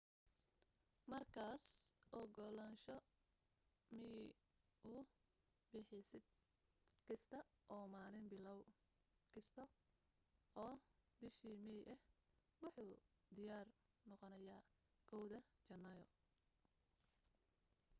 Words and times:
markaas 1.11 1.65
ogolaansho 2.19 2.95
miyi 3.99 4.25
u 4.95 4.99
bixiseed 5.69 6.25
kasta 7.07 7.37
oo 7.75 7.85
maalin 7.93 8.25
bilow 8.31 8.59
kasta 9.33 9.63
oo 10.63 10.73
bisha 11.19 11.51
may 11.65 11.81
ah 11.93 12.01
wuxu 12.61 12.83
diyaar 13.35 13.67
noqonayaa 14.09 14.61
1 15.17 15.31
da 15.31 15.39
janaayo 15.67 16.07